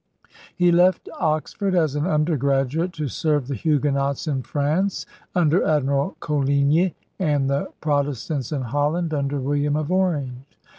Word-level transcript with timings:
He 0.55 0.71
left 0.71 1.09
Oxford 1.19 1.75
as 1.75 1.93
an 1.93 2.07
undergraduate 2.07 2.91
to 2.93 3.07
serve 3.07 3.47
the 3.47 3.53
Huguenots 3.53 4.25
in 4.25 4.41
France 4.41 5.05
under 5.35 5.63
Admiral 5.63 6.17
Coligny 6.19 6.95
and 7.19 7.47
the 7.47 7.67
Protestants 7.81 8.51
in 8.51 8.63
Holland 8.63 9.13
under 9.13 9.39
William 9.39 9.75
of 9.75 9.91
Orange. 9.91 10.57